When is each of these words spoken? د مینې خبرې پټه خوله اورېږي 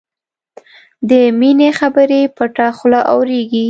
د 1.09 1.11
مینې 1.39 1.69
خبرې 1.79 2.21
پټه 2.35 2.67
خوله 2.77 2.99
اورېږي 3.13 3.59